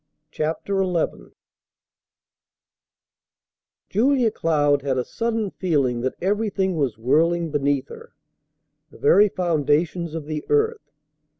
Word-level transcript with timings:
CHAPTER 0.31 0.83
XI 0.83 1.31
Julia 3.87 4.31
Cloud 4.31 4.81
had 4.81 4.97
a 4.97 5.05
sudden 5.05 5.51
feeling 5.51 6.01
that 6.01 6.15
everything 6.19 6.75
was 6.75 6.97
whirling 6.97 7.51
beneath 7.51 7.89
her 7.89 8.13
the 8.89 8.97
very 8.97 9.29
foundations 9.29 10.15
of 10.15 10.25
the 10.25 10.43
earth. 10.49 10.89